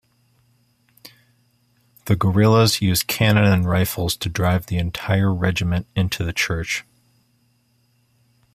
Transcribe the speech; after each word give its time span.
The 2.05 2.15
guerillas 2.15 2.81
used 2.81 3.05
cannon 3.05 3.43
and 3.43 3.69
rifles 3.69 4.15
to 4.15 4.29
drive 4.29 4.65
the 4.65 4.79
entire 4.79 5.31
regiment 5.31 5.85
into 5.95 6.23
the 6.23 6.33
church. 6.33 6.83